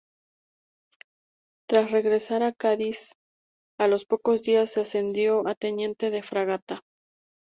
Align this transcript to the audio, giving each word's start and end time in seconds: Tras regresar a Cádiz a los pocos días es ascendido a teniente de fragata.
Tras 1.69 1.91
regresar 1.91 2.41
a 2.41 2.53
Cádiz 2.53 3.13
a 3.79 3.87
los 3.87 4.05
pocos 4.05 4.41
días 4.41 4.71
es 4.71 4.77
ascendido 4.79 5.47
a 5.47 5.53
teniente 5.53 6.09
de 6.09 6.23
fragata. 6.23 6.81